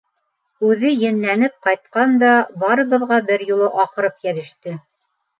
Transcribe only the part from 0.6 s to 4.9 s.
Үҙе енләнеп ҡайтҡан да, барыбыҙға бер юлы аҡырып йәбеште.